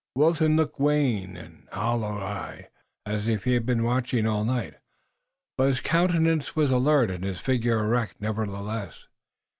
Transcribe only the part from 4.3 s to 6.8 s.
night, but his countenance was